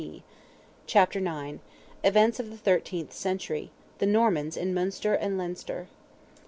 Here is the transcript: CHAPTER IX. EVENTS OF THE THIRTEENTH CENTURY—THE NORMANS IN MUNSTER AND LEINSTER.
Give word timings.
CHAPTER 0.87 1.19
IX. 1.19 1.59
EVENTS 2.03 2.39
OF 2.39 2.49
THE 2.49 2.57
THIRTEENTH 2.57 3.13
CENTURY—THE 3.13 4.07
NORMANS 4.07 4.57
IN 4.57 4.73
MUNSTER 4.73 5.13
AND 5.13 5.37
LEINSTER. 5.37 5.89